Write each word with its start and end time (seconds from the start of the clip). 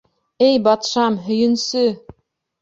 —Эй 0.45 0.55
батшам, 0.67 1.19
һөйөнсө! 1.27 1.85